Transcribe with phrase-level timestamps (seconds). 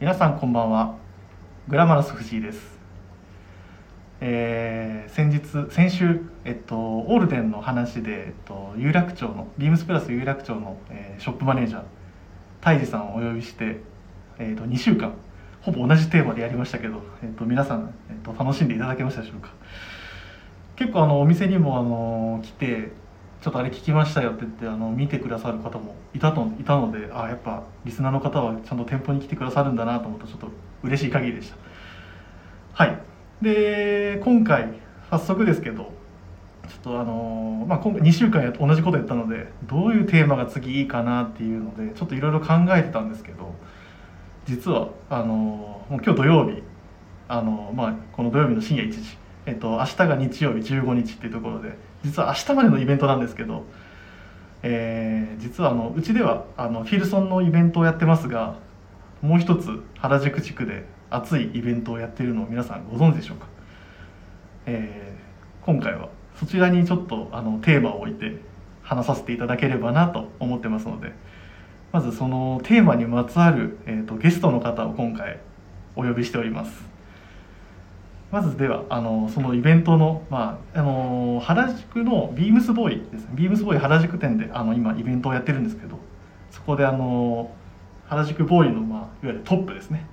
[0.00, 0.96] 皆さんこんばんは。
[1.68, 2.78] グラマラス藤井です、
[4.22, 11.82] えー先日先週、えっと、オールデンの話で、えっと、有楽町のビームスプラス有楽町の、えーショップマネージャー
[12.62, 13.80] 泰治さんをお呼びして、
[14.38, 15.12] えっと、2週間
[15.60, 19.50] ほぼ同じテーマでやりましたけど、えっと、皆さん、えっと、楽しんでいただけましたでしょうか。
[20.76, 22.88] 結構あのお店にもあの来て
[23.40, 30.48] ちょっとあれ聞きましたよって言ってあの見てくださる方もいたといたのであやっぱリスナーの方はちゃんと店舗に来てくださるんだなと思うとちょっと
[30.82, 31.56] 嬉しい限りでした。
[32.74, 32.98] はい。
[33.40, 34.68] で今回
[35.10, 35.92] 早速ですけど
[36.68, 43.54] ちょっとあのまあ、今回2週間や同じことやったのでどういうテーマが次いいかなっていうのでちょっといろいろ考えてたんですけど
[44.46, 46.62] 実はあのもう今日土曜日
[47.28, 53.64] あの、まあ、この土曜日の深夜1時、えっと、明日が日曜日15日っていうところで実は明日までのイベントなんですけど、
[54.62, 58.56] えー実はあのうちではあのフィルソンのイベントをやってますが
[59.22, 59.68] もう一つ
[59.98, 63.46] 原宿地区で熱いイベントをやっているのを皆さんご存知でしょうか、
[64.66, 65.20] えー
[65.64, 68.40] 今回はそちらにちょっとあのテーマを置いて
[68.82, 71.12] 話させていただければなと思ってますので
[71.92, 75.38] まずそのテーマにまつわる、えー、とゲストの方を今回
[75.96, 76.89] お呼びしております。
[78.30, 83.30] まずではあのそのイベントの,、まあ、あの原宿のビームスボーイですね。
[83.34, 85.98] ビームスボーイ原宿店であの今イベントをやってるんですけど
[86.50, 87.50] そこであの
[88.06, 90.06] 原宿ボーイの、まあ、いわゆるトップですね。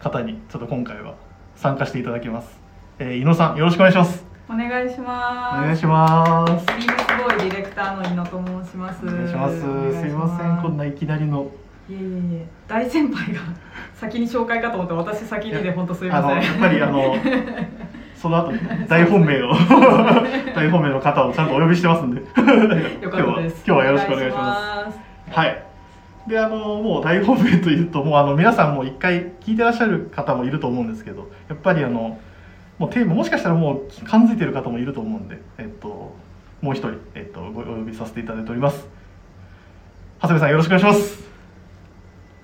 [0.00, 1.14] 方にちょっと今回は
[1.56, 2.58] 参加していただきます、
[2.98, 4.24] えー、井野さんよろしくお願いします。
[4.46, 5.62] お願いしおます。
[5.62, 6.66] 願いします。
[6.76, 9.06] ビームスボーイディレクターの井野と申します。
[9.06, 9.60] お願いします。
[9.60, 9.66] す
[10.06, 11.50] いませんこんないきなりの
[11.88, 11.98] いえい
[12.34, 13.40] え大先輩が
[13.94, 16.30] 先に紹介かと思って私先にで本当すいません。
[16.30, 17.14] あのやっぱりあの
[18.16, 19.52] その後に大本命を
[20.56, 22.22] 大本命の方をちゃんとお呼びしてますんで。
[22.34, 24.98] 今日は今日はよろしくお願いします
[25.30, 25.36] す。
[25.36, 25.64] はい
[26.26, 32.18] であのもう大本命というともうあの皆さんも一回聞いてらっしゃる方もいると思うんですけどやっぱりあの
[32.78, 36.16] もうテーマもしかしたらもう感づいてる方もいると思うんでえっと
[36.62, 38.88] もう一人、えっと、ごお呼びさせていただいております
[40.22, 41.33] 長谷部さんよろしくお願いします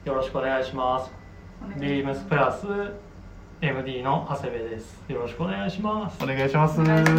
[0.02, 1.10] よろしくお願いします。
[1.78, 2.66] ビームスプラス
[3.60, 4.98] MD の長谷部です。
[5.08, 6.16] よろしくお願いします。
[6.24, 6.26] お。
[6.26, 6.80] 願いします。
[6.80, 7.14] ます。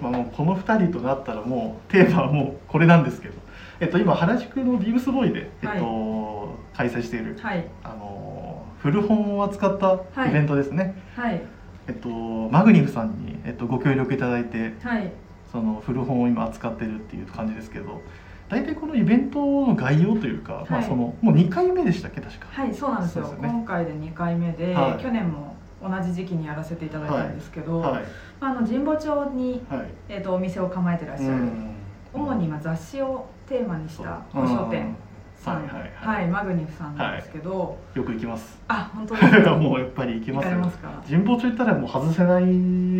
[0.00, 3.34] まあ、もうこの2人となったらもうテーマはもうこれなんですけど、
[3.80, 7.68] えっと、今原宿のビームスボーイで、えっと開催している、はい。
[7.82, 11.42] あの古本を扱ったイベントですね、はい。
[11.88, 15.10] えっと、マグニフさんに、えっと、ご協力いただいてはい。
[15.50, 18.00] その古本を今扱ってるっていう感じですけど
[18.48, 23.26] 大体このイベントの概要というか、まあ、はいそのもう2回目でしたっけ確か、はいそうなんですよ。
[23.34, 23.48] ね。
[23.48, 25.02] 今回で2回目で、はい。
[25.02, 28.04] 去年も同じ時期にやらせていただいたんですけど、はい。
[28.40, 29.88] あの神保町に、はい。
[30.08, 31.74] えー、とお店を構えてらっしゃる、うん。
[32.12, 34.96] 主に今雑誌をテーマにした古書店
[35.36, 38.58] さん、はいはいははいいマグニフさんなんですけど、よく行きます。
[38.68, 39.54] あ本当ですか？
[39.56, 40.88] もうやっぱり行き行ますますか？
[41.08, 42.44] 神保町行ったらもう外せない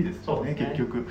[0.04, 0.56] ですよねね。
[0.58, 1.06] 結局。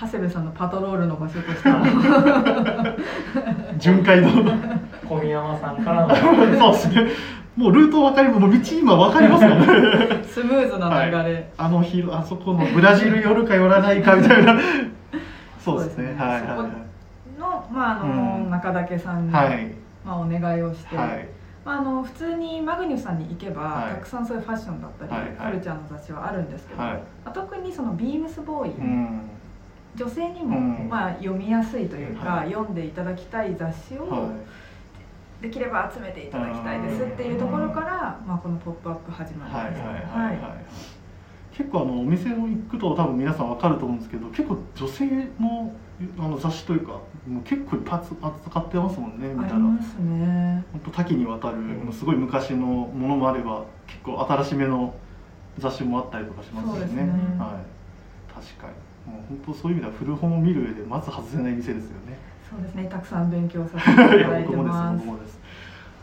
[0.00, 2.96] 長谷部さんのパトロールの場所としては。
[3.78, 4.28] 巡回の。
[5.08, 6.14] 小宮山さんからの。
[6.16, 6.32] そ
[6.70, 7.10] うですね。
[7.56, 9.66] もうルート分かりもう道今分かりますもんね。
[10.24, 14.56] スムーズな流れ、あの日あそこのブラジル寄るか寄らないかみたいな。
[15.58, 16.14] そうですね。
[16.18, 16.68] はいは
[17.38, 18.50] の,、まああのうん。
[18.50, 19.66] 中岳さんに、いはい
[20.04, 21.28] まあ、お願いをして、はい。
[21.64, 23.94] まあ、あの普通にマグニフさんに行けば、はい。
[23.94, 25.30] たくさんそういうファッションだったり、はいはい。
[25.36, 26.92] カルチャーの雑誌はあるんですけど、はい。
[26.92, 29.20] まあ、特にそのビームスボーイ、うん。
[29.94, 30.88] 女性にも、うん。
[30.88, 32.50] まあ、読みやすいというか、はい。
[32.50, 34.30] 読んでいただきたい雑誌を、は
[35.40, 39.88] できれば集めていただきたいですっていうところから、まあ、この「ポップアップ始まりました。
[39.88, 40.28] はい。
[40.28, 40.99] はい
[41.52, 45.06] 結構あのお店を行くと多分皆さん分かると思うんですけど結構女性
[45.40, 45.72] の
[46.18, 46.92] あの雑誌というか
[47.28, 50.64] もう結構いっぱい扱ってますもんね見あたらりますね。
[50.72, 54.94] 本当多岐にわたる、もうすごい昔のものもあれば結構新しめの
[55.58, 57.02] 雑誌もあったりとかしますよね。
[57.02, 57.10] ね。
[57.38, 58.34] はい。
[58.34, 58.66] 確か
[59.06, 59.12] に。
[59.12, 62.18] もう本当そういう意味では古本を見る上でまず外せない店ですよね。
[62.48, 62.88] そうですね。
[62.90, 65.04] たくさん勉強させていただいて僕もですます。
[65.04, 65.18] 僕。
[65.18, 65.38] もです。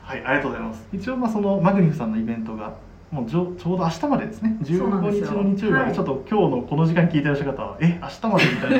[0.03, 0.87] はいありがとうございます。
[0.93, 2.75] 一応まあそのマグニフさんのイベントが
[3.11, 4.57] もうちょちょうど明日までですね。
[4.65, 5.95] そうなんです15よ日の日曜日まで、はい。
[5.95, 8.71] ちょっと今日のこの時間聞いてらっしゃる方はえ明日までみたい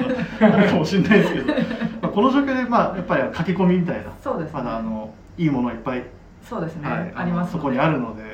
[0.51, 1.53] なあるかもしれないですけど。
[2.01, 4.53] まあこの状況でまあやっぱり駆け込みみたいなそうですね。
[4.53, 6.03] まだあのいいものがいっぱい、
[6.41, 6.89] そうですね。
[6.89, 8.33] はい、ありますそこにあるので、はい。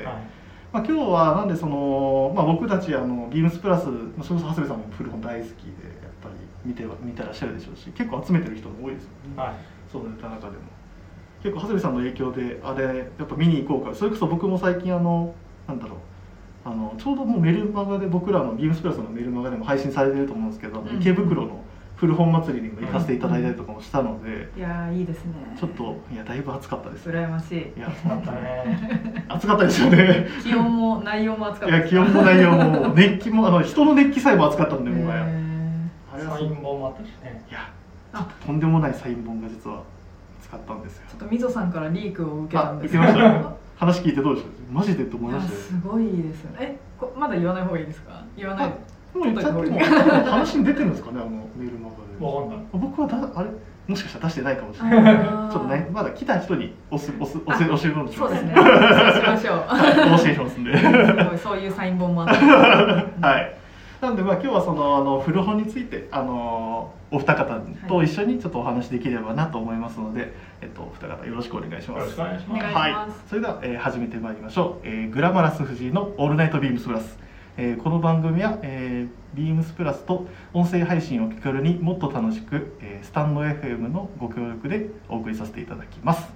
[0.72, 5.54] まあ、今日はなんでその、まあ、僕たちあのビームスプラスまあそれこそ長谷部さんも古本大好きでやっ
[6.20, 9.54] ぱり見ては見てらっしゃるでしょうし結構集めてる人も多いですよね、はい。
[9.86, 10.64] そうネタの中でも。
[11.44, 13.94] 結構長谷部さんの影響であれやっぱ見に行こうか。
[13.94, 15.32] それこそ僕も最近あの
[15.68, 15.98] なんだろう。
[16.66, 20.96] あのちょうどもうメルマガで僕らのビームスプラスのメルマガでも配信されてると思うんですけど、うん。
[20.96, 21.62] 池袋の
[21.96, 25.32] 古本祭りにも行かせていただいたりとかもしたので、いやーいいですね。
[25.58, 27.08] ちょっといやだいぶ暑かったです。
[27.08, 27.58] 羨ましい。
[27.76, 29.24] いやだったね。
[29.28, 30.26] 暑暑かったですよね。
[30.42, 37.44] 気温も内容も暑かったいや気温も内容も熱気もあの人の熱気さえも暑かったんでもうへあーれはサイン本もあったしね。
[37.50, 37.70] や
[38.12, 39.82] あとんでもないサイン本が実は
[40.42, 41.02] 使ったんですよ。
[41.10, 44.50] ちょっとみぞさんからリークを受けたあんです受けました話聞いてどうでした？
[44.72, 45.58] マジでと思いましたよ。
[45.60, 46.56] すごいですよね。
[46.60, 48.24] えこまだ言わない方がいいですか？
[48.36, 48.68] 言わない。
[48.68, 48.74] も
[49.16, 51.20] う言っちゃっても話に出てるんですかね？
[51.20, 52.24] あのメールの中で。
[52.24, 52.66] わかんない。
[52.72, 53.50] 僕はだあれ？
[53.86, 55.52] もしかしたら出してないかもしれない。
[55.52, 58.54] ちょっとねまだ来た人に押す押す押せ教えるのそうですね。
[58.54, 58.70] そうし
[59.26, 60.14] ましょう。
[60.14, 60.78] お教えしますんで。
[60.78, 60.84] す
[61.28, 62.40] ごいそういうサイン本もあって
[63.20, 63.56] はい。
[64.04, 67.58] なんでまあ今日はそのあの古本についてあのお二方
[67.88, 71.98] と一緒にちょっとお話できればなと思いますので、えっとお二方よろしくお願いします。
[72.00, 73.28] よろしくお願いしますはい。
[73.30, 74.86] それでは、えー始めてまいりましょう。
[74.86, 77.18] えーグラマラス藤井のオールナイトビームスプラス。
[77.56, 86.30] えーこの番組は、えー、ビームスプラスと音声配信を気軽にもっと楽しく、えースタンド FM のご協力でお送りさせていただきます。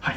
[0.00, 0.16] はい。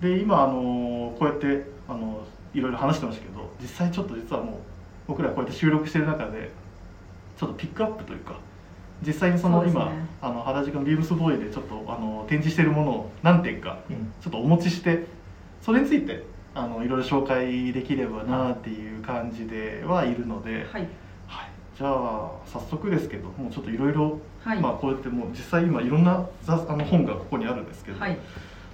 [0.00, 4.73] で今あのこうやってあのいろいろ話してましたけど実際ちょっと実はもう
[5.06, 6.50] 僕らこうやって収録してる中で
[7.38, 8.38] ちょっとピックアップというか
[9.06, 9.82] 実際にそのそうですね。
[9.82, 9.92] 今
[10.22, 14.12] あの原宿のビームスボーイでちょっとあの展示しているものを何点かうん。
[14.22, 15.06] ちょっとお持ちして
[15.60, 16.24] それについて
[16.54, 20.88] あのいろいろ紹介できればなっていう感じではいるので、はい。
[21.26, 24.60] はい、じゃあ早速ですけどもうちょっといろいろはい。
[24.60, 28.16] まあこうやってもう実際今いろんなざあの本がここにあるんですけど、はい。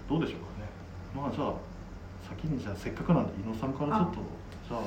[0.08, 1.26] どうでしょうかね。
[1.28, 1.54] まあじゃあ
[2.28, 4.16] 先にじゃあせっかくなんで伊野さんからちょっと
[4.68, 4.80] じゃあ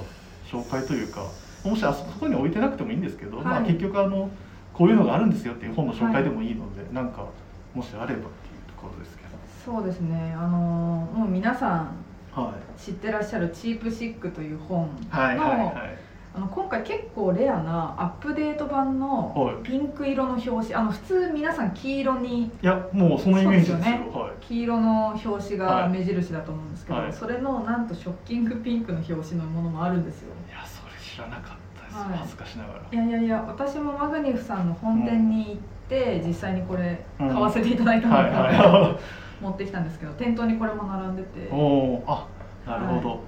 [0.53, 1.25] 紹介というか
[1.63, 4.29] もしあそこに置いてなくてもいいんですけど、まあはい結局あの
[4.73, 7.27] こういうのがあるんですよっていう本の紹介でもいいので、なんか
[7.75, 8.21] もしあればっていう
[8.67, 9.23] ところですけ
[9.63, 10.33] そうですね。
[10.35, 10.57] あの
[11.13, 11.95] もう皆さん
[12.35, 12.81] どはい。
[12.81, 16.02] 知ってらっしゃる「チープシック」という本の、はいはいはい
[16.35, 19.55] あの今回結構レアなアップデート版のはい。
[19.63, 23.77] ピンク色の表紙あの普通皆さん黄色にいやもうそのイメージですよ。
[23.77, 24.09] ね。
[24.11, 24.45] はい。
[24.45, 27.13] 黄色の表紙はいが目印だと思うんですけど、はい。
[27.13, 30.29] それのなんとショッキングピンクの表紙のものもあるんですよ。
[30.49, 32.17] いやそれ知らなかったです、はい。
[32.17, 32.81] 恥ずかしながら。
[32.91, 35.55] いやいやいや私もマグニフさんの本店に行っ
[35.87, 37.29] て、実際にこれうん。
[37.29, 38.99] 買わせていただいたので、はいは
[39.39, 41.49] 持ってきたんですけど店頭にこれも並んでて。
[41.51, 42.25] おあ
[42.65, 43.19] なるほど、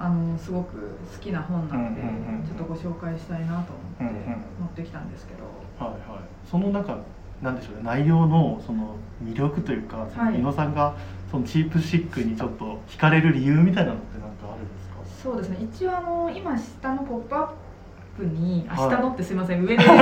[0.00, 0.76] あのすごく
[1.12, 2.00] 好きな本なので、
[2.46, 4.26] ちょっとご紹介したいなと思って
[4.60, 5.44] 持ってきたんですけど、
[5.84, 6.20] はいはい。
[6.48, 6.98] その中
[7.42, 7.82] なんでしょうね。
[7.82, 10.94] 内容のその魅力というか、は野さんが
[11.30, 15.22] そのチープシックにちょっと惹かれる理由みたいなのってなんかあるんですか？
[15.22, 15.58] そうですね。
[15.72, 17.48] 一応あの今下の「ポップアッ
[18.16, 18.90] プにあはい。
[18.90, 19.64] 下のってすいません。
[19.64, 19.82] 上で。
[19.82, 19.90] そ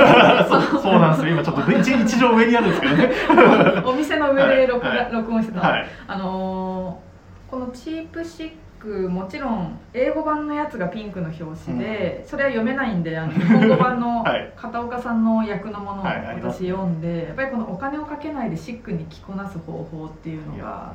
[0.77, 1.33] うそうなんですよ。
[1.33, 3.09] 今ちょっと一一条上にあるんですけどね。
[3.83, 5.11] お店の上で録はい。
[5.11, 5.85] 録音してた、はい。
[6.07, 7.07] あのー
[7.49, 8.55] このチープシック
[8.85, 14.53] もちろん英語版のやつがピンクの表紙で、それは読めないんであの日本語版の はい。
[14.55, 20.93] 片岡さんの役のものを私読んで、やっぱりこのお金をかけないでシックに着こなす方法っていうのが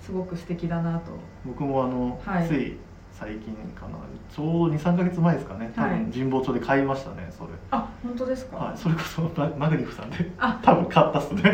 [0.00, 1.12] すごく素敵だなと。
[1.44, 2.48] 僕もあの、はい。
[2.48, 2.76] つい
[3.12, 3.98] 最近かな
[4.34, 5.70] ちょうど23か月前ですかね。
[5.76, 5.90] 多はい。
[6.00, 7.50] 分神保町で買いましたねそれ。
[7.70, 10.58] あ本当ですか、はいそれこそママグニフさんであ。
[10.62, 11.52] 多分買ったっすね。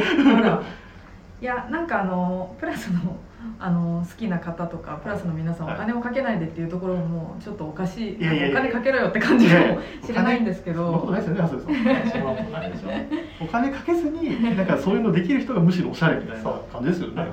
[1.40, 3.16] いやなんかあのプラスの
[3.61, 5.79] あの好きな方とかプラスの皆さんおはい。
[5.79, 10.93] 金をかけないでっていうところもちょっとおかしいお金かけろよって感じかもしれないんですけど。
[10.93, 11.06] お
[13.46, 17.26] 金かけずになんかそういうのできる人がむしろおしゃれみたいな感じですよね。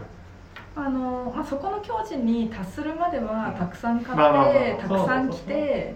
[0.75, 5.95] あの、まあ、そこの境地に達するまではたくさん買ってたくさん着て、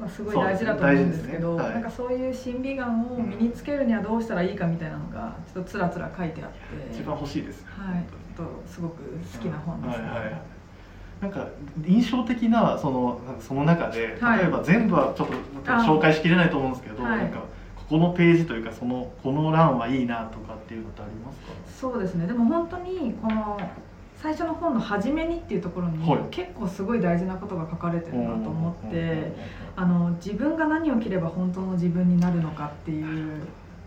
[0.00, 6.56] まあ、すごい大事だと思うんですけどなんかそういう審美眼を身につけるにはどうしたらいいかみたいなのがちょっとつらつら書いてあって。
[6.94, 7.62] 一番欲しいです。
[7.62, 10.08] よはいとすごく好きな本ですね。
[10.08, 10.42] はいはい。
[11.20, 11.48] なんか
[11.86, 14.38] 印象的なそのその中ではい。
[14.40, 15.34] 例えば全部はちょっと
[15.72, 17.18] あ紹介しきれないと思うんですけど、はい。
[17.18, 17.38] なんか
[17.76, 21.46] ここのページというかそのこの欄はいいなとかっていうのってありますか？
[21.80, 22.26] そうですね。
[22.26, 23.58] でも本当にこの
[24.20, 26.20] 最初の本の初めにっていうところにはい。
[26.30, 29.34] 結構すごい大事なことが書かれてるなと思ってうん
[29.76, 33.42] あの自分が何を着れば本当の自分になるのかっていう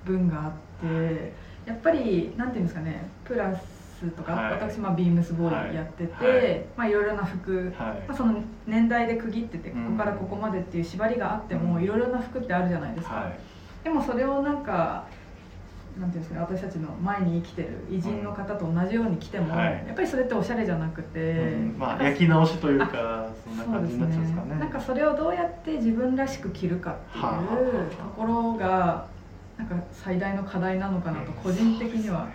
[0.06, 0.52] 文があっ
[0.88, 1.34] て
[1.66, 4.52] やっぱりなんていうんですかねプラスとか、はい。
[4.54, 6.66] 私まあビームスボーイやってて、はい。
[6.78, 8.08] まあいろいろな服、はい。
[8.08, 9.98] まあ、その年代で区切っててこうん。
[9.98, 11.84] こからここまでっていう縛りがあってもうん。
[11.84, 13.16] いろいろな服ってあるじゃないですか。
[13.16, 13.40] はい。
[13.84, 15.06] でもそれをなんか
[16.00, 19.84] なんていうんですかね私たちの前に生きてる偉人の方と同じように着ても、はい。
[19.88, 21.76] やっぱりそれっておしゃれじゃなくて、うん。
[21.78, 24.56] まあ焼き直しというかそんな感じになっちゃうんですかね。
[24.60, 29.08] なんかそれをどうやって自分らしく着るかっていうところが
[29.58, 32.30] なんか最大の課題なのかなと個人的には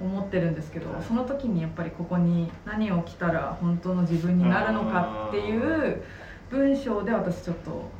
[0.00, 1.02] 思ってるんですけど、はい。
[1.02, 6.02] その時にやっぱりここに何を着たら本当の自分になるのかっていう
[6.50, 7.90] 文章で私ちょっと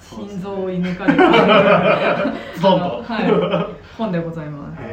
[0.00, 1.22] 心臓を射抜かれた。
[1.30, 2.32] は
[3.22, 4.82] い、本でございます。
[4.82, 4.90] はい。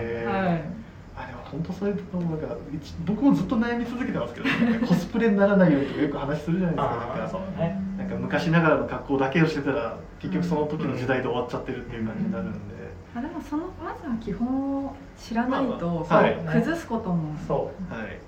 [1.19, 6.81] あでも本当そういうところもなんか一僕もずっと悩み続けてますけど、なんかコスプレにならないようにとかよく話するじゃないで
[7.27, 7.39] すか。
[7.57, 7.81] ね。
[7.97, 12.75] なんか昔ながらの格好だけをしてたら結局その時の時代で終わっちゃってるっていう感じになるんで、
[13.17, 16.61] あでもそのまずは基本を知らないと、まあまあはい。
[16.61, 18.19] 崩すこともそうはい。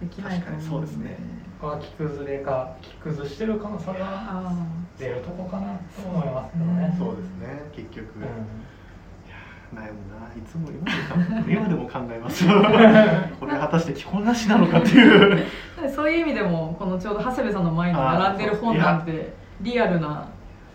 [0.00, 1.16] できないかにそうですね。
[1.60, 4.52] ここは着崩れか着崩してる可能性があ
[4.98, 7.62] 出るとこかなと思いますけどねそうですね。
[7.74, 8.22] 結局、うん。
[9.74, 10.24] 悩むな。
[10.36, 12.62] いつも今でも 今でも考えますよ。
[13.40, 15.46] これ果たして着こなしなのかっていう。
[15.84, 20.26] あ そういう意味でもこのちょうど長谷部さんの前に並んでる本なんてリアルな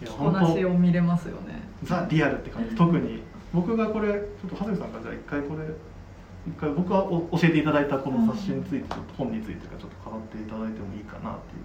[0.01, 1.61] いや着こなしを見れますよね。
[1.83, 2.75] ザ・リアルって感じ。
[2.75, 5.65] 特に僕がこれちょっと長谷部さんからじゃあ一回これ
[6.47, 11.63] 一回僕はお教えていただいたこの冊子についてちょっと本についてかちょっと語っていただいてもいいかなっていう。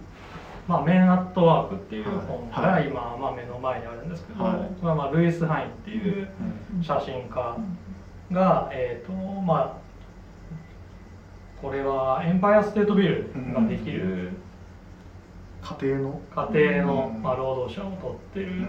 [0.67, 2.87] まあ、メンアットワークっていう本がはい。
[2.87, 4.55] 今、まあ、目の前にあるんですけど、はい。
[4.55, 6.27] これはまあルイス・ハインっていう
[6.81, 7.57] 写真家
[8.31, 14.31] が、えーとまあ、これはエンパイアステートビルができる
[15.61, 16.21] 家庭の？
[16.35, 17.21] 家庭の、うん。
[17.21, 18.67] まあ、労働者を取ってる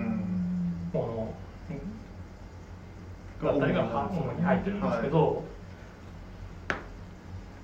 [0.93, 1.35] もの
[3.43, 5.45] だったりが主に入ってるんですけど、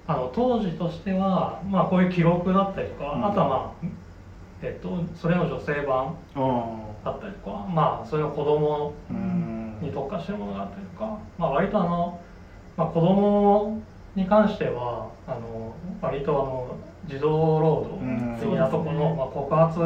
[0.06, 3.24] あの当時としては、まあ、こういう記録だったりとか、うん。
[3.24, 3.86] あとはまあ、
[4.62, 8.94] えっと、それの女性版あだったりとか、まあ、それの子供
[9.80, 12.20] に特化してるものがあったりとか、まあ、割とあの、
[12.76, 13.80] まあ、子供
[14.14, 16.76] に関してはあの割とあの
[17.06, 19.78] 児童労働的なところの、うんまあ、告発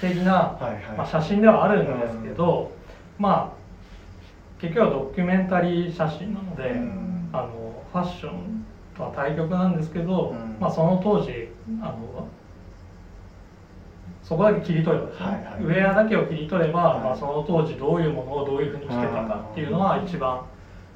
[0.00, 0.58] 的な、
[0.96, 2.70] まあ、写真ではあるんですけど、
[3.18, 3.57] まあ
[4.60, 7.30] 結局はドキュメンタリー写真なので、うん。
[7.32, 8.64] あのファッション
[8.96, 10.56] とは対極なんですけど、うん。
[10.60, 11.48] まあ、その当時
[11.80, 12.28] あの
[14.22, 15.62] そこだけ切り取ればはいはい。
[15.62, 17.00] ウェアだけを切り取れば、はい。
[17.00, 20.44] まあ、その当時どういうものをどういうふうに着てたかっていうのは一番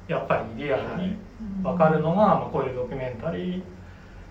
[0.07, 1.15] やっぱりリアルに
[1.63, 3.63] 分かるのが、まあ、こういうドキュメンタリー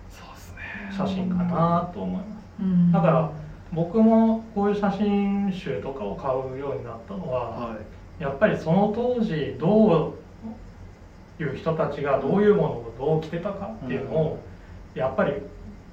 [0.09, 0.59] そうですね。
[0.95, 2.45] 写真かなと思います。
[2.59, 2.91] うん。
[2.91, 3.31] だから
[3.71, 7.92] 僕もこういう写真集とかを買うようになったのは、はい
[8.23, 10.13] やっぱりその当時ど
[11.39, 14.39] ういう人たちがどういうものをどう着てたかっていうのを
[14.95, 15.33] やっぱり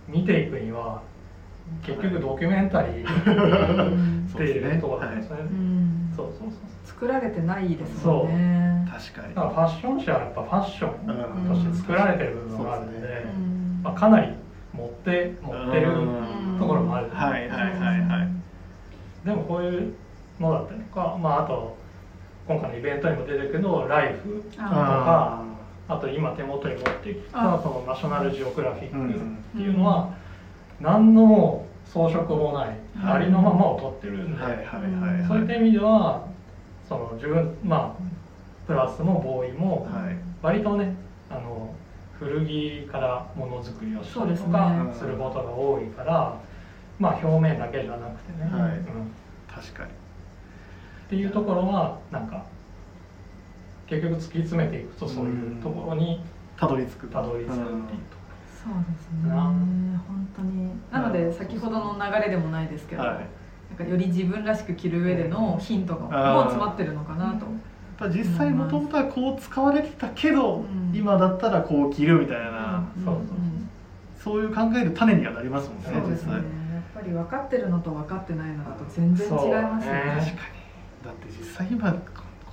[0.06, 1.02] 見ていくには
[1.82, 5.38] 結局ドキュメンタリーう んっていうところなんですね。
[5.40, 6.12] うん。
[6.16, 6.50] そうそうそう。
[6.84, 8.88] 作られてないですもんね。
[8.88, 9.34] 確かに。
[9.34, 13.24] だからファッション誌はやっぱファッションとして作られてる部分があるので、
[13.82, 14.28] まあ、かなり
[14.72, 16.56] 持って持ってるうん。
[16.60, 17.10] ところもある。
[17.10, 18.22] はいはいはいは
[19.24, 19.26] い。
[19.26, 19.94] でもこういう
[20.38, 21.76] のだったりとか、まあ、あと
[22.50, 25.44] 今回のイベントにも出てるけどライフとか
[25.86, 30.12] あと今手元に持ってきたあそのナショナルジオグラフィッうんクっていうのは
[30.80, 33.08] 何の装飾もないうん。
[33.08, 35.28] ありのままを撮ってるんで、はいはいはいはい。
[35.28, 36.26] そういった意味では
[36.88, 38.02] その自分まあ
[38.66, 40.16] プラスもボーイもはい。
[40.42, 40.96] 割とね
[41.30, 41.72] あの
[42.18, 45.00] 古着からものづくりをしたりとそうかですね。
[45.02, 46.36] することが多いから、
[46.98, 48.72] まあ表面だけじゃなくてね、はい。
[48.72, 49.12] うん。
[49.48, 49.90] 確かに
[51.10, 52.44] っていうところはなんか
[53.88, 56.22] 結局突き詰めていくとそういうところに
[56.56, 57.08] たどり着く。
[57.08, 57.74] たどり着くっていうと
[58.62, 59.28] そうですね。
[59.28, 60.70] な本当に。
[60.92, 63.26] なので先ほどの流れでもないですけど、はい。
[63.70, 67.34] なんかより自分らしく着る上でのヒントがもう詰まってるのかな
[67.98, 70.92] と、実際もともとはこう使われてたけど、うん。
[70.94, 73.24] 今だったらこう着るみたいな、うんそうそう
[74.22, 74.42] そう。
[74.42, 76.34] いう考える種にはなりますもんねそうですね。
[76.34, 76.42] やっ
[76.94, 80.59] ぱり分かってるのと分かってないのだと全然違いますよねね確かに
[81.04, 81.92] だって実際今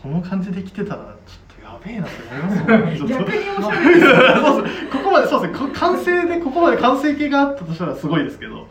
[0.01, 3.09] この感じで着てたらちょっとやべえなって思いますもん。
[3.09, 4.63] 逆におしゃれですよそう。
[4.63, 8.67] ですここまでそうですねこ完成でここまで完成形があったとしたらすごいですけど。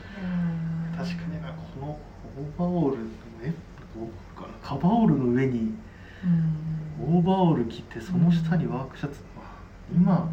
[0.96, 1.98] 確かになこの
[2.38, 3.02] オーバーオール
[3.44, 3.54] ね
[4.62, 5.74] カバーオールの上に
[6.24, 7.18] うん。
[7.18, 9.46] オーバーオール着てその下にワークシャツ、まあ
[9.94, 10.28] 今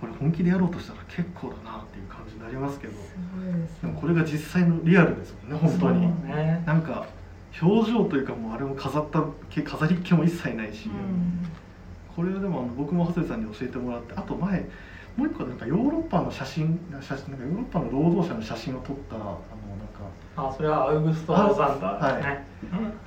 [0.00, 2.92] これ本気でやろうとしたら結構だなっていう感じになりますけど。
[2.94, 3.68] ですね。
[3.82, 6.08] でもこれが実際のリアルですもんね本当に。
[6.08, 6.64] そうね。
[6.66, 7.06] なんか
[7.60, 11.46] 表情というかもうあれも飾った毛飾りっ気も一切ないし、うん。
[12.14, 14.60] これはでもあの僕も長谷さんに教えてもらってあと前
[15.16, 19.40] もう一個なんかヨーロッパの写真写真なんかヨーロッパの労働者の写真を撮ったあのなんか。
[20.36, 22.46] あそれはアウグスト・ロザンダーですね、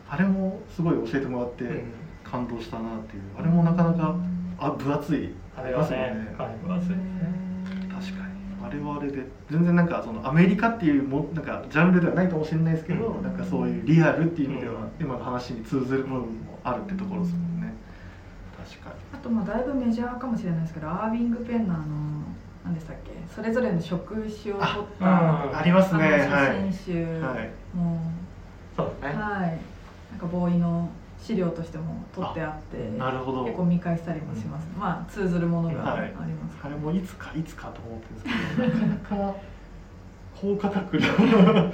[0.08, 1.84] あれもすごい教えてもらってうん。
[2.24, 3.24] 感動したなっていう。
[3.38, 4.16] あれもなかなか
[4.58, 5.30] あ分厚い。
[5.56, 7.45] あれはりねかなり分厚いですね
[8.66, 13.24] あれはあれで全然なんかそのアメリカっていうもなんかジャンルではないかもしれないですけど、うん。
[13.24, 14.90] なんかそういうリアルっていう意味では、うん。
[15.00, 16.28] 今の話に通ずる部分も
[16.64, 17.74] あるってところですもんね。
[18.58, 18.96] 確かに。
[19.14, 21.84] あとまあだいぶメジャーかもしれないですけどアービング・ペンのあの
[22.64, 23.12] 何でしたっけ？
[23.34, 26.28] それぞれの職種を取ったあありますね。
[26.30, 27.78] 写真集はい。
[27.78, 28.02] も
[28.76, 29.16] そうだね。
[29.16, 29.60] はい。
[30.12, 30.90] なんかボーイの
[31.22, 33.44] 資料としても取ってあってなるほど。
[33.46, 39.36] 結構見返したりもします、まあ通ずるものがあります、あれもいつかいつかと思ってるんですけど なかなか
[40.40, 41.74] 高価格の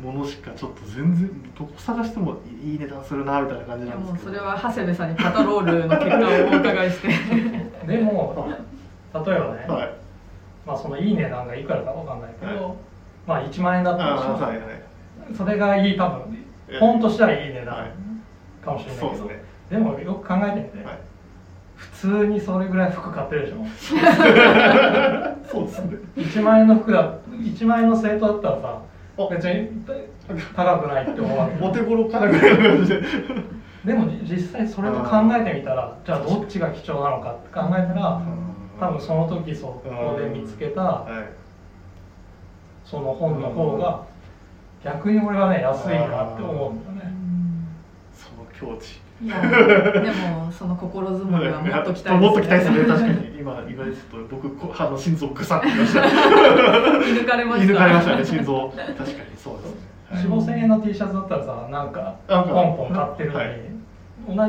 [0.00, 4.30] ものしかちょっと全然どこ探してもいい値段するなみたいな感じなんですけど。
[4.30, 7.08] もうそれは長谷部さんにパトロールの結果をお伺いして。
[7.86, 8.48] でも
[9.14, 9.94] 例えばね、はい。
[10.66, 12.74] まあそのいい値段がいくらかわかんないけど、はい。
[13.26, 14.66] まあ1万円だったあとしますーはいはい。
[15.36, 16.38] それがいい多分
[16.68, 17.76] え本としてはいい値段。
[17.76, 18.02] はい
[18.64, 19.44] かもしれないけど、そうですね。
[19.70, 20.98] でもよく考えてみて、はい。
[21.76, 23.56] 普通にそれぐらい服買ってるでしょ。
[25.50, 25.96] そうですね。
[26.16, 28.78] 1万円の服だ1万円の生徒だったらさ
[29.18, 29.28] あ。
[29.30, 29.84] 別に
[30.54, 31.64] 高くないって思うわけ。
[31.64, 33.02] お手頃かなぐらいの感じで。
[33.84, 38.22] でも実際それと考えてみたらじゃあどっちが貴重なのかって考えたら
[38.78, 41.42] 多分その時そこで見つけたはい。
[42.84, 44.04] その本の方が
[44.84, 47.11] 逆に俺はね安いなって思うんだよね
[48.62, 52.20] 境地いやでもその心づもりはもっと期待ね。
[52.20, 56.00] もっと期待ですね確かに今言われてちょっと僕こあの心臓ぐさってきました。
[56.06, 57.66] 見抜かれました。
[57.66, 58.72] 見抜かれましたね心臓。
[58.76, 59.54] 確かにそう
[60.14, 60.28] ですね。
[60.28, 62.44] 4 5千円の T シャツだったらさなんかポン
[62.76, 63.60] ポン買ってるのに、はい。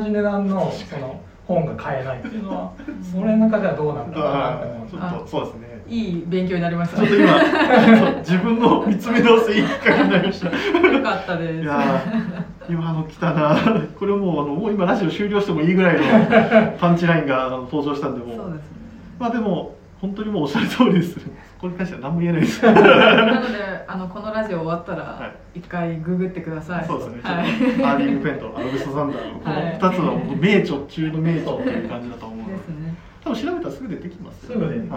[0.04, 2.72] じ値段のその本が買えないっていうのは
[3.16, 4.88] 俺の中ではどうなんだろうなって思う。
[4.88, 5.74] ちょっとそうですね。
[5.86, 6.96] いい勉強になりました。
[6.98, 7.38] ちょっと今
[7.98, 10.46] そう自分の見つめ直すいいきっかけになりました。
[10.46, 11.62] よかったです。
[11.62, 13.56] いやー今の来たな。
[13.98, 16.02] これもうあのもう今ラジオ終了してもいいぐらいの
[16.78, 18.78] パンチラインが登場したんでもそうですね。
[19.18, 21.18] まあでも本当にもうおっしゃる通りです。
[21.58, 22.64] これに関しては何も言えないです。
[22.64, 25.58] なのであのこのラジオ終わったはらい。
[25.58, 26.84] 一回ググってください。
[26.86, 32.52] そうですね、はいちょっとアーディングペンとアルベスト・ザンダーのこの2つは名著中の名著という感じだと思うので。
[32.52, 32.94] ですね。
[33.24, 34.88] 多分調べたらすぐ出てきますよすぐで、はい。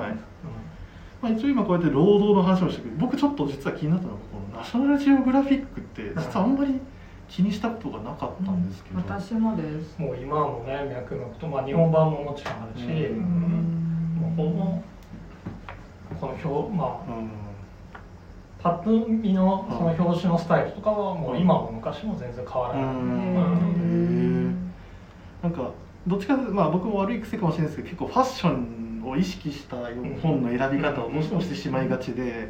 [1.21, 2.91] まあ、一応今こうやって労働の話をしてくる。
[2.97, 6.79] 僕ちょっと実は気になったのがこのナショナルジオグラフィックって実はあんまり
[7.27, 9.99] 気にしたことがなかったんですけど、私もです。
[9.99, 14.17] もう今もね脈々と、まあ、日本版ももちろんあるし、うん。
[14.19, 14.83] もうこの
[16.19, 17.29] この表まあうん。
[18.59, 24.71] パッと見のその表紙のスタイルとかはもう今も昔も全然変わらない、うん。
[25.43, 25.71] なんか
[26.07, 29.77] どっちかというとまあ僕も悪い癖かもしれないですけど結構ファッションを意識した
[30.21, 32.49] 本の選び方をどうしてもしてしまいがちで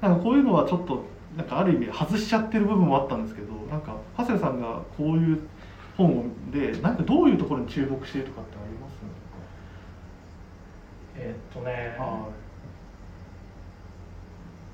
[0.00, 1.04] なんかこういうのはちょっと
[1.36, 5.40] なんかある意味外しちゃってる部分もあったんですけどなんか長谷さんがこういう
[5.96, 8.94] 本でなんかどういうところに注目しているとかってあります？
[11.16, 12.28] えーっとね、は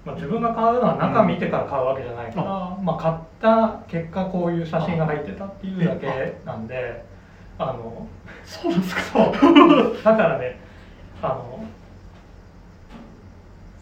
[0.05, 7.05] まあ、自分が買うのは中見てから買うわけじゃないから、まあ、買った結果こういう写真が入ってたっていうだけなんで
[7.59, 8.07] あの
[8.44, 9.03] そうなんですか？
[9.03, 10.03] そう。
[10.03, 10.59] だからね
[11.23, 11.62] あの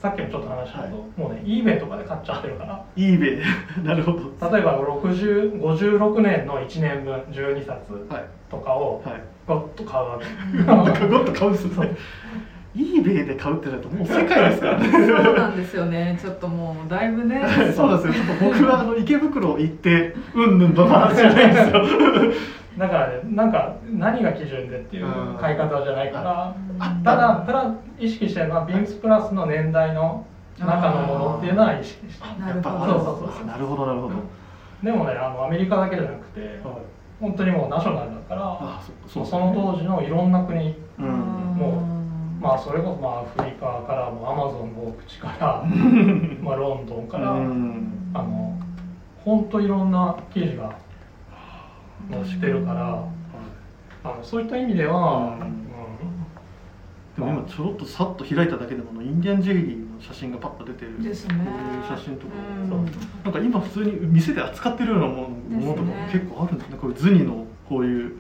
[0.00, 2.84] さっきもちょっと話したけど、もうね eBay とかで買っちゃってるから。
[2.96, 3.42] eBay
[3.84, 4.18] なるほど。
[4.52, 8.24] 例えば60 56年の1年分12冊はい。
[8.50, 9.20] とかをはい。
[9.46, 11.50] ゴッと買うわけ、なんかゴッと買う。
[11.50, 11.96] んですね
[12.78, 14.88] eBay で買うってなるともう世界ですからね。
[14.92, 16.16] そうなんですよね。
[16.20, 17.42] ちょっともうだいぶね。
[17.74, 18.24] そうなんですよ。
[18.24, 21.82] ちょっと僕はあの池袋行ってうんぬんの話じゃないんですよ。
[22.78, 25.06] だからねなんか何が基準でっていう
[25.40, 27.02] 買い方じゃないからうん。
[27.02, 30.24] ただただ意識してるのはビームスプラスの年代の
[30.60, 32.78] 中のものっていうのは意識してなるほど。
[33.44, 34.14] なるほどなるほど。
[34.82, 36.60] でもねあのアメリカだけじゃなくて
[37.20, 41.06] 本当にもうナショナルだからあそその当時のいろんな国うん。
[41.56, 41.97] も
[42.40, 45.64] まあそれこそまあアフリカからもアマゾンの奥地から
[46.40, 48.10] まあロンドンからうん。
[48.14, 48.56] あの
[49.24, 50.74] 本当いろんな記事が
[52.10, 53.04] 載ってるから
[54.04, 55.46] あのそういった意味では、うん。
[55.46, 55.68] うん。
[57.16, 61.02] でも今ちょろっとさっと開いただけでもインディアンジェリーの写真がパッと出てる。
[61.02, 61.34] ですね。
[61.34, 62.32] こういう写真とか。
[62.36, 62.84] うん。
[63.24, 66.78] なんか今普通に店で扱ってるようなもの,、ものとかも結構あるんですね。
[66.80, 68.12] こういうズニのこういう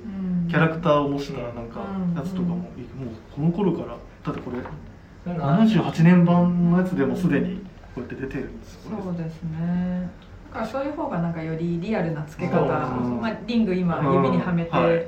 [0.48, 2.14] キャラクターを模したなんかうん。
[2.14, 2.68] やつとかも、もう
[3.34, 4.58] この頃からだってこれ
[5.24, 7.56] それな78年版のやつでもすでに
[7.94, 10.10] こうやって出てるんですそうですね。
[10.48, 15.06] だからそういう方がなんかよりリアルな付け方、まあ、リング今うん指にはめてはい。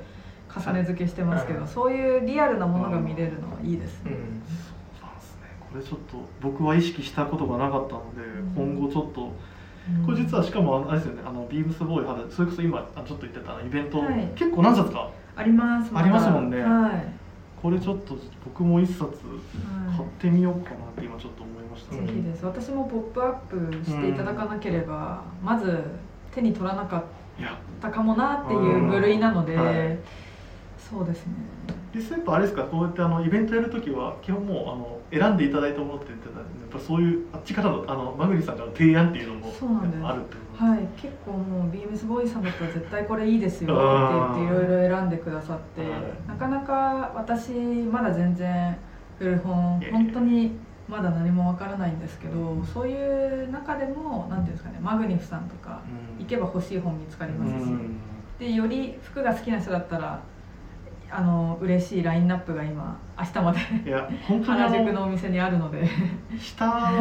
[0.53, 4.17] 重ね付けしてますけど、うんそういうリアルなものが見れるのはいいですね、うん。
[4.19, 5.43] そうなんですね。
[5.71, 8.23] これちょっと僕は意識したことがなかったので、
[8.61, 8.75] うん。
[8.75, 9.33] 今後ちょっと
[10.05, 11.23] これ実はしかもあれですよね。
[11.25, 14.29] あのビームスボーイ肌それこそ今あちょっと言ってたイベント、はい。
[14.35, 16.61] 結構何冊かありますありますもんね。
[16.61, 17.13] はい、
[17.63, 22.07] これちょっと僕も一冊買ってみようかなって今ちょっと思いました、うん。
[22.07, 22.45] ぜひです。
[22.45, 25.83] 私も「ポップアップしていただかなければ、まず
[26.33, 27.03] 手に取らなかっ
[27.81, 29.99] たかもなっていう部類なので、うんはい
[30.91, 31.35] そうですね
[31.95, 32.23] 実際や。
[32.23, 34.65] っぱあれですかこうやってあのイベントやるときは基本も
[35.13, 35.53] うあの選んでい。
[35.53, 45.91] ただいたものって言ってたんでやっぱそういうあっちからのあのマグリさんからの提案っていうのもそうなんですあるってことはい、結構もうビームスボーイさんだったら絶対これいいですよって言っていろいろ選んでくださって、はい。
[46.29, 48.77] なかなか私まだ全然
[49.19, 50.53] 古本本当に
[50.87, 55.81] まだ何もわからないんですけどそういう中でも何ていうんですかねマグニフさんとか
[56.19, 56.23] うん。
[56.23, 57.99] 行けば欲しい本見つかりますし、うん。
[58.39, 60.21] でより服が好きな人だったら
[61.11, 65.89] あの嬉しいラインナップが今明日までいや本当にあ原宿ののお店にあるので。
[66.39, 66.93] 下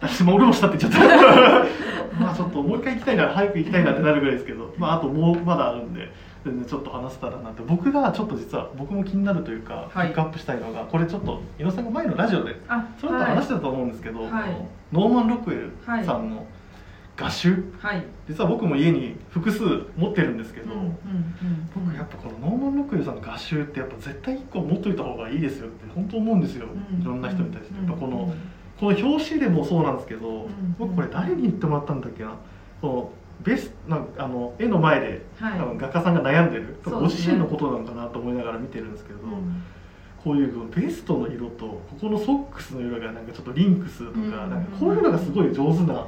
[0.00, 6.10] 私も俺も下って言っちゃったまあちょっともう一回行きたいな早く行きたいなってなるぐらいですけどまああともうまだあるんで
[6.44, 7.62] 全然ちょっと話せたらなって。
[7.62, 10.08] 僕がちょっと実は僕も気になるというか、はい。
[10.08, 14.56] ピックアップしたいのがこれちょっと井野さんが前のラジオであそれと話してたと思うんですけど、はい。
[14.92, 16.46] ノーマン・ロックウェルさんの
[17.16, 19.64] 画集、はい、実は僕も家に複数
[19.96, 20.74] 持ってるんですけど、
[21.74, 26.66] 僕やっぱこのノーマン・ロックウェルさんの画集ってやっぱ絶対1個持っといた方がいいですよって本当思うんですよ、
[27.00, 27.76] いろんな人に対して。
[27.76, 28.34] やっぱこの、
[28.78, 30.76] この表紙でもそうなんですけど、ん。
[30.78, 32.34] 僕これ誰に言ってもらったんだっけな。
[32.80, 33.10] この
[33.42, 35.58] ベスなんかあの絵の前で、はい。
[35.58, 36.74] 多分画家さんが悩んでる、ね。
[37.02, 39.62] 自身のことなのかなと思いながら見てるんですけど、うん。
[40.22, 44.30] こういうベストの色とここのソックスの色がなんかちょっとリンクするとか,、うん。
[44.30, 46.06] なんかこういうのがすごい上手な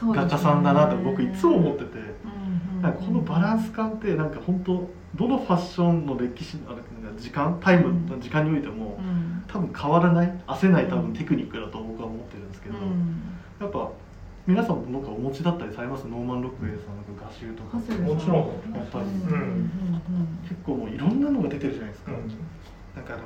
[0.00, 2.06] 画家さんだなと僕いつも思ってて、うんうん
[2.82, 9.42] なんかこのバランス感ってなんか本当どのファッションの歴史あれなんか時間タイムの時間においても、うん。
[9.48, 13.22] 多分変わらない褪せない多分テクニックだと僕は思ってるんですけど、うん。
[13.58, 13.90] やっぱ
[14.46, 16.06] 皆さんもなんかお持ちだったりされます？
[16.06, 17.82] ノーマン・ロックウェルさんの画集とかも
[18.20, 18.76] ちろん。
[18.76, 19.32] やっぱりうん。
[19.32, 19.70] うん
[20.42, 22.28] 結構もういろんなのが出てるじゃないですか、うん。
[22.94, 23.20] だから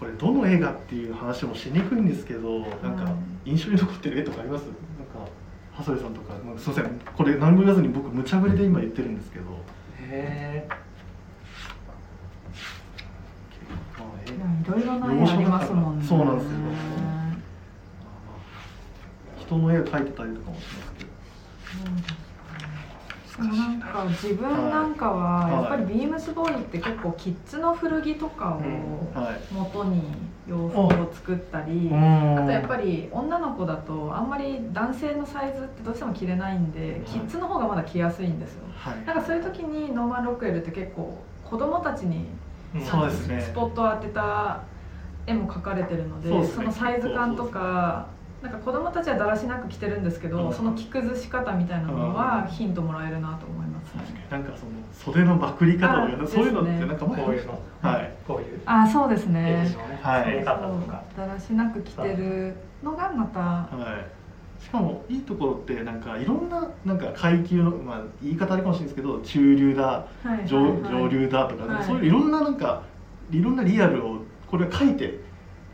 [0.00, 4.64] これどの映画っていう話もしにくいんですけどなんか印象に残ってる絵とかあります？
[5.76, 7.00] 長谷部さんとか、まあ、すいません。
[7.16, 9.44] これ何も言わずに僕無茶ぶりで今言ってるんですけど。
[10.08, 10.68] へ
[13.98, 16.06] まあえうんいろいろな絵ありますもんね。
[16.06, 16.52] そうなんですよ。
[19.40, 21.10] 人の絵を描いてたりとかもしますけど。
[21.84, 22.23] でも
[23.38, 29.40] なんか自分なんかはやっぱりビームスボーイって結構キッズの古着とかをはい。
[29.52, 30.02] 元に
[30.48, 38.64] 洋服を作ったりああとやっぱり女の子だとあんまり男性のサイズってどうしても着れないんでキッズの方がまだ着やすいんですよ。
[38.76, 39.04] はい。
[39.04, 42.26] なんかそういう時にノーマン・ロックウェルって結構子供たちに
[42.78, 42.90] ス
[43.52, 44.62] ポットを当てた
[45.26, 48.08] 絵も描かれてるのでそのサイズ感とか
[48.44, 50.52] なんか子供たちはだらしなく着てるんですけど、うん。
[50.52, 53.94] その着崩し方みたいなのはヒントもらえるなと思います。
[53.94, 54.26] ね。
[54.30, 56.80] なんかその袖のまくり方とかあそういうのっですね。
[56.82, 57.58] てなんか前こういうの。
[57.80, 58.12] はい。
[58.28, 58.60] こういう？
[58.66, 60.24] あそうです絵ねのねはい。
[60.24, 61.02] 作り方とか。
[61.16, 64.04] だらしなく着てるのがまたは
[64.60, 70.06] い、しかもいいところってなんかいろんななんか階級の、まあ、言い方あれかもしれないですけど中流だは
[70.44, 70.92] い上,、はいはい。
[71.04, 72.82] 上流だとか、はいそういういろんななんか
[73.30, 74.18] いろんなリアルを
[74.50, 75.18] これ書いて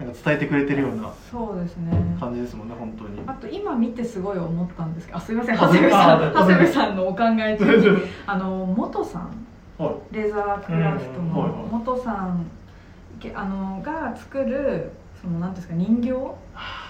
[0.00, 1.92] なんか伝えてくれてるようなそうですね。
[2.18, 3.20] 感じですもんね本当に。
[3.26, 5.06] あと今見てすごい思ったんです。
[5.06, 5.56] けどあすいません。
[5.56, 6.10] あ長谷部さん。
[6.22, 8.02] あ長谷部さんのお考え中に。
[8.26, 9.46] あの元さん。
[9.76, 10.14] はい。
[10.14, 11.32] レザークラフトのうん。
[11.32, 11.68] はいはい。
[11.70, 12.46] 元さん。
[13.18, 16.12] けあのが作るそのなんていうんですか人形？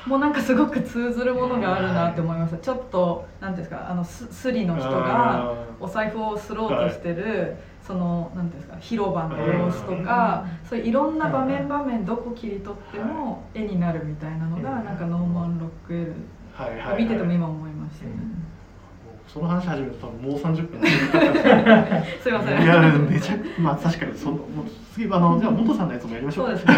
[0.06, 16.14] もなんかすごく通ずるものがあるなって思いましたちょっとなんていうんですかあのススリの人がお財布をすろうとしてる、そのなんていうんですか広場の様子とか、そういういろんな場面場面どこ切り取っても絵になるみたいなのが、うんなんかノーマン・ロックウェル、
[16.52, 17.02] はいはいはい。
[17.02, 18.12] 見てても今思いましたね、
[19.32, 20.80] その話始めると多分もう30分。
[20.80, 20.90] い
[22.20, 22.66] すいません。
[22.66, 24.44] やめちゃまあ確かにそのもう
[24.92, 26.46] 次あのじゃあ元さんのやつもやりましょう。
[26.48, 26.74] そうですね。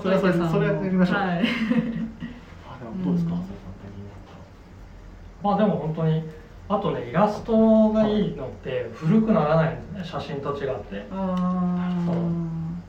[0.00, 1.16] それはそれ元井さんのそれはやりましょう。
[1.18, 1.28] はい。
[1.28, 1.44] あでも
[3.04, 3.34] どうですか、
[5.42, 6.24] まあでも本当に
[6.70, 11.06] あとねイラストがいいのって古くならないんですね写真と違って。
[11.12, 11.34] あ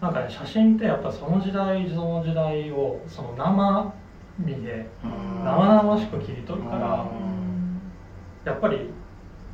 [0.02, 3.92] なんかね写真ってやっぱその時代その時代をその生
[4.40, 5.08] 身でう
[5.42, 7.49] ん生々しく切り取るからー
[8.46, 8.90] やっぱり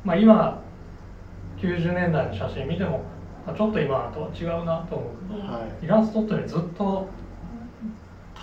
[0.04, 0.62] まあ今
[1.58, 3.02] 90年代の写真見ても
[3.46, 5.84] あちょっと今とは違うなと思うけど、はい。
[5.84, 7.08] イラストってねずっと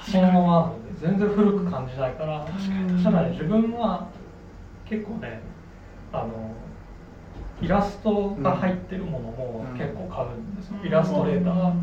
[0.03, 3.31] そのままなので全然古く感じないから確かに。
[3.31, 4.07] 自分は
[4.85, 5.41] 結構ね
[6.11, 6.53] あの
[7.61, 9.77] イラストが入ってるものもうん。
[9.77, 11.73] 結構買うんですよ、イラストレーターが。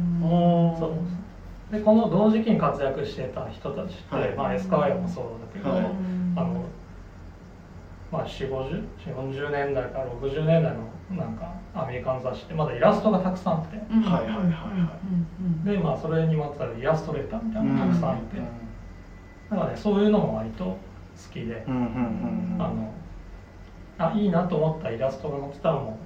[1.70, 4.34] でこの同時期に活躍してた人たちって、はい。
[4.34, 5.84] まあ、エスカワイアもそうだけど、はい。
[6.36, 6.64] あの
[8.10, 13.76] まあ、4 5 0年代から60年代のなんかアメリカの雑誌ってまだイラストがたくさんあって。
[13.76, 14.02] うん。
[14.02, 14.50] はいはいはいはい。
[15.40, 18.38] うんで、まあ、それにまつわるイラストレーターみたいなのがたくさんいて、
[19.50, 20.76] だからねそういうのも割と好
[21.32, 22.62] きで、うんうんうんうん。
[22.62, 22.94] あの
[23.98, 25.98] あいいなと思ったイラストが載ってたのももう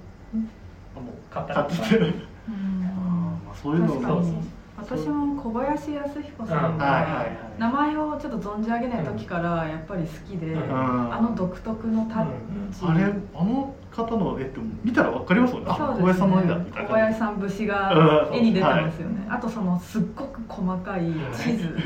[1.31, 2.11] 買ったりとか買っててうん。
[2.11, 6.79] あーまあそういうの確かに私も小林康彦さんうん。
[6.79, 7.29] がはいはいはい。
[7.59, 11.15] 名前をちょっと存じ上げない時からやっぱり好きで、うん。
[11.15, 12.27] あの独特のタッ
[12.73, 15.71] チ、あれあの方の絵って見たらわかりますもんね？
[15.71, 16.89] あそう小林さんの絵だみたいな。
[16.89, 18.35] 小林さん節がうん。
[18.35, 21.77] 絵に出てますよね、あとそのすっごく細かい地図、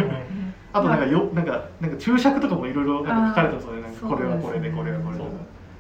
[0.72, 3.82] あとなんかよなんかなんか注釈とかもいろいろ書かれてますよね。
[4.00, 5.24] これはこれでこれはこれで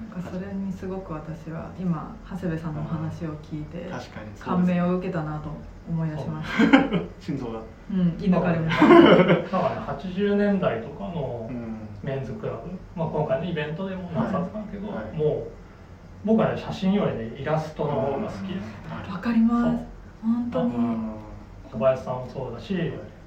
[0.00, 5.50] なんかそれにすごく私は今長谷部さんのお話を聞いて確かに感銘をを受けたなと
[5.88, 6.88] 思い出しました。
[7.20, 7.60] 心臓が。
[7.90, 8.88] うん、射抜かれました。
[8.88, 11.88] だからね80年代とかのうん。
[12.02, 12.58] メンズクラブ、
[12.94, 14.96] まあ、今回のイベントでも何冊かだけど、はい。
[14.96, 15.48] はいもう
[16.24, 19.84] 僕はね写真よりねイラストの方が好きです、わかります。
[20.20, 20.72] 本当に。
[21.70, 22.74] 小林さんもそうだし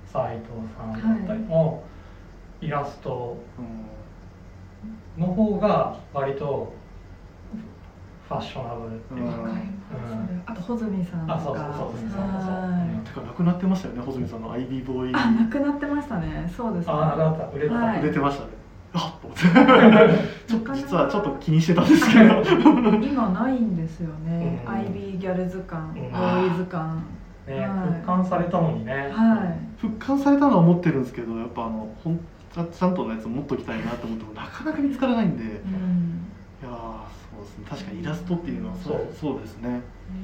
[0.06, 1.84] 斉藤さんだったりも、
[2.60, 3.38] イラスト
[5.22, 6.74] の方が割と
[8.28, 10.42] ファッショナブルっていうか、わかります。
[10.46, 11.36] あと穂積さんとか。
[11.36, 12.22] あそうそうそうそうそう。
[12.22, 15.14] はいてか亡くなってましたよね穂積さんの IB ボーイ。
[15.14, 16.52] あ、なくなってましたね。
[16.56, 16.94] そうですね。
[16.94, 17.46] ああなた。
[17.48, 18.02] 売れてた、はい。
[18.02, 18.50] 出てましたね。
[18.94, 19.30] あっと
[20.76, 22.42] 実はちょっと気にしてたんですけど。
[23.02, 24.62] 今ないんですよね。
[24.66, 24.74] うん。
[24.74, 26.12] IB ギャル図鑑、うん。
[26.12, 27.00] ボーイ図鑑。
[27.48, 27.68] ねはい。
[27.68, 29.78] 復刊されたのにね、はい。
[29.78, 32.20] 復刊されたのは持ってるんですけどやっぱあのほん
[32.54, 35.44] ちゃんとのやつ持っときたいなと思ってもなかなか見つからないんで。
[35.44, 36.28] いうん。
[36.62, 37.66] やーそうですね。
[37.70, 39.40] 確かにイラストっていうのはそうそう。
[39.40, 39.70] ですね。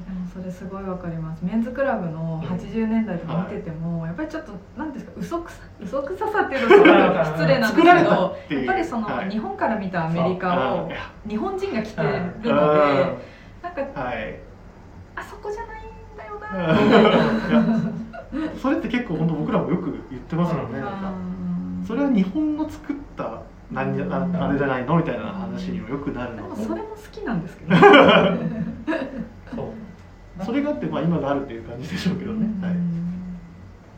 [0.06, 1.42] でもそれすごいわかります。
[1.42, 9.30] メンズクラブの80年代とか見てても、やっぱりちょっと何ですか嘘くさ嘘くささっていうのは失礼なんですけどやっぱりその、はい。
[9.30, 10.90] 日本から見たアメリカを
[11.26, 12.54] 日本人が着てるのでうん。
[12.54, 13.14] なん
[13.94, 14.38] かはい。
[15.16, 16.48] あそこじゃないんだよな
[18.38, 21.08] いやそれって結構本当僕らもよく言ってますよね、うんなんか。
[21.08, 21.37] うん
[21.88, 24.36] それは日本の作った何じゃあうん。
[24.36, 24.96] あれじゃないの？
[24.98, 27.74] みたいな話にもよくなるでのもそれも好きなんですけど
[29.56, 30.44] そう。
[30.44, 32.76] それがあってまあ今があるっていう感じでしょうけどね、はい。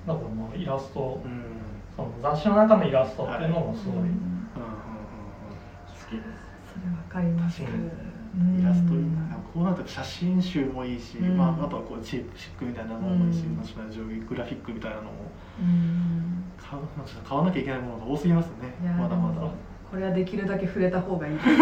[0.06, 1.42] だからもうイラストうん。
[1.96, 4.06] その雑誌の中のイラストっていうのもすごい好うん。
[4.06, 4.16] きで
[6.06, 6.22] す、それわ
[7.08, 7.60] かります、
[8.36, 11.36] イラストいいなこうなると写真集もいいし、うん。
[11.36, 13.56] まあ、あとはこうチープシックみたいなのもいいし、うん。
[13.56, 15.10] ナショナルジョグラフィックみたいなのも
[15.60, 16.44] うん。
[16.56, 16.82] 買う
[17.28, 18.74] 買わなきゃいけないものが多すぎますね。
[18.98, 19.40] まだまだ。
[19.90, 21.34] これはできるだけ触れた方がいい。
[21.34, 21.56] ですね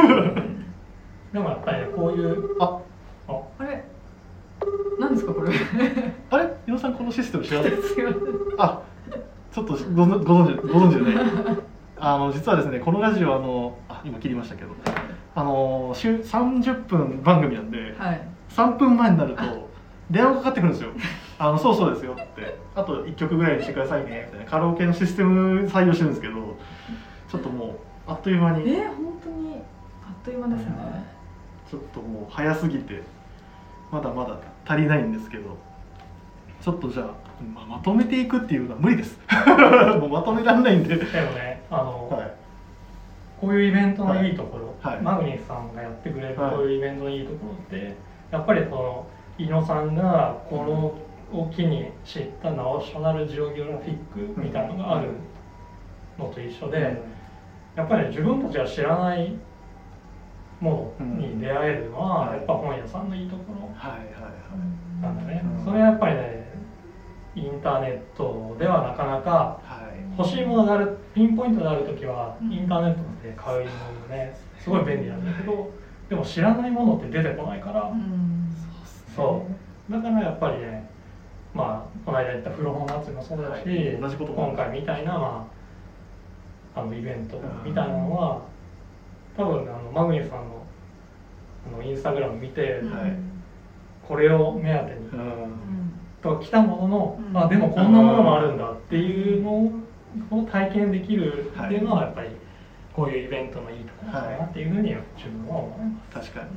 [1.33, 2.79] でもやっぱりねこういうあ
[3.29, 3.41] あ。
[3.59, 3.85] あれ？
[4.99, 5.53] 何ですかこれ？
[6.31, 6.57] あれ？
[6.67, 7.73] 伊野さんこのシステム知らない？
[8.59, 8.83] あ
[9.51, 11.21] ちょっとごご存知ご存知でね
[11.99, 14.71] あの実はですねこのラジオあのあ今切りましたけど
[15.39, 18.21] あの週30分番組なんではい。
[18.51, 19.71] 3分前になると
[20.11, 20.91] 電話がかかってくるんですよ
[21.39, 24.51] 「あのそうそうですよ」って「あと1曲ぐらいにしてくださいね」みたいな。
[24.51, 26.57] カラオケのシステム採用してるんですけど
[27.31, 27.71] ちょっともう
[28.09, 28.69] あっという間に。
[28.69, 29.63] えー、本当に
[30.03, 30.73] あっという間ですね。
[31.71, 33.03] ちょっともう早すぎて
[33.93, 35.57] まだまだ足りないんですけど
[36.61, 37.07] ちょっとじゃあ、
[37.55, 39.21] ままとめていくっていうのは無理です。
[40.01, 42.33] もうまとめられないんで、でもねあの、はい、
[43.41, 45.03] こういうイベントのいいところ、はい。
[45.03, 46.51] マグニスさんがやってくれるはい。
[46.53, 47.95] こういうイベントのいいところって、
[48.31, 49.07] やっぱりその
[49.39, 50.57] 伊野さんがこ
[51.33, 55.11] のを機に知ったナオショナルジオギラフィックみたいなのがある
[56.19, 57.01] のと一緒で、
[57.77, 59.37] やっぱり自分たちが知らない
[60.61, 62.37] ものに出会えるのは、うん。
[62.37, 63.69] やっぱ本屋さんのいいところ
[65.01, 65.65] なんだね、うん。
[65.65, 66.49] それはやっぱりね
[67.37, 69.88] インターネットではなかなかはい
[70.19, 72.53] 欲しいものがあるピンポイントである時はうん。
[72.53, 75.71] インターネットで買うものねすごい便利なんだけど
[76.11, 78.53] でも知らないものって出てこないから、うん。
[79.15, 79.47] そ
[79.89, 79.93] う。
[79.93, 80.91] だからやっぱりね
[81.55, 84.01] まあこの間言った古本祭りもそうだし、はい。
[84.01, 85.49] 同じこと今回みたいな、ま
[86.75, 88.43] あ、あのイベントみたいなのは
[89.37, 90.67] 多分あのマグニさんの
[91.75, 92.83] あのインスタグラム見て、
[94.07, 95.53] これを目当てにうん。
[96.23, 97.37] と来たものの、うん。
[97.37, 99.73] あでもこんなものもあるんだっていうのを
[100.51, 102.29] 体験できるっていうのはやっぱり
[102.95, 105.79] こういうイベントのいいところだなっていうふうに自分は思い
[106.13, 106.31] ます。
[106.33, 106.51] 確かに。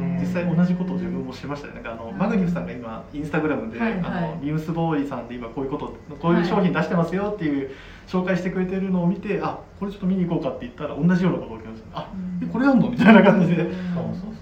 [0.00, 0.18] ね。
[0.20, 7.70] 実際同じことを自分もしましたよなんかあの、はいマグニフさんが今インスタグラムで、はいはいあのニュースボーイさんで今こういうことこういう商品出してますよっていう
[8.08, 12.08] 紹介してくれてるのを見てあこれちょっと見に行こうかって言ったら同じようなことが起きましたあ
[12.42, 12.90] えこれあんの？
[12.90, 13.58] みたいな感じで。
[13.58, 14.41] やそうそうそ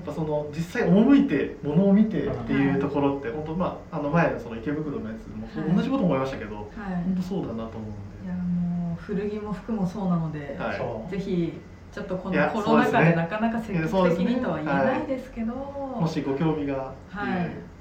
[0.00, 5.76] っぱその実際赴いて物を見てっていうところって本当まああの前のその池袋のやつもはい。
[5.76, 6.66] 同じこと思いましたけど、はい。
[7.04, 11.10] 本当そうだなと思うんいやでもう古着も服もそうなので、はい。
[11.10, 11.52] ぜひ
[11.92, 17.72] ちょっとこいやのコロナ禍でなかなか積極的にとは言えないですけど、もしご興味が、はい。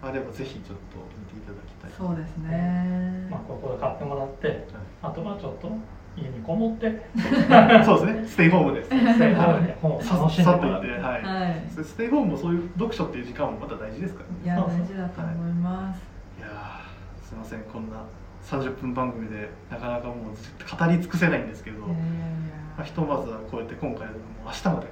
[0.00, 0.74] あればぜひちょっと
[1.34, 1.90] 見ていただきたい。
[1.96, 4.66] そうですね、まあ、ここで買ってもらって
[5.02, 5.70] あとはちょっと
[6.22, 6.86] 家にこもって。
[7.84, 8.26] そうですね。
[8.26, 8.88] ステイホームです。
[8.88, 10.88] ステイホームで本をさ楽しんでさっともらって。
[10.90, 11.62] はい、はい。
[11.70, 14.36] ステイホームもそういう読書っていう時間もまた大事ですからね。
[14.44, 16.02] いや大事だと思います。
[16.38, 16.42] い。
[16.42, 17.60] やーすいません。
[17.60, 17.96] こんな
[18.42, 21.98] 30分番組でなかなかもうずっと語り尽くせないんですけど、いやいやい
[22.76, 24.86] まあ、ひとまずはこうやって今回でも明日まで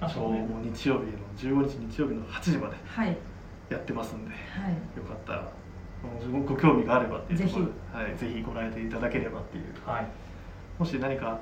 [0.00, 0.38] あそうね。
[0.40, 3.16] もう日曜日の15日日曜日の8時までやはい。
[3.70, 4.30] やってますんで。
[4.30, 4.36] は
[4.68, 4.72] い。
[4.96, 5.48] よかったら
[6.32, 7.70] ごご興味があればっていうところで。
[7.70, 10.06] ぜはい、ぜひご来店いただければっていうはい
[10.78, 11.40] もし何か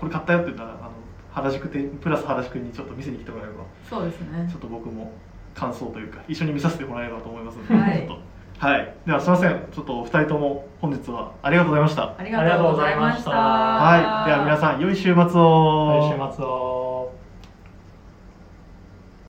[0.00, 0.90] これ買ったよって言ったらあの
[1.32, 4.48] 原宿店プラス原宿にちょっと見せに来てもらえればそうですね。
[4.50, 5.12] ちょっと僕も
[5.54, 7.98] 感想というか一緒に見させてもらえればと思いますので、はい。
[7.98, 8.66] ちょっと。
[8.66, 8.94] はい。
[9.06, 9.66] ではすいません。
[9.72, 13.30] ちょっとお二人とも本日はありがとうございましたありがとうございました。
[13.30, 14.24] ありがとうございました。
[14.24, 14.30] はい。
[14.30, 16.08] では皆さん良い週末を。
[16.10, 16.83] 良い週末を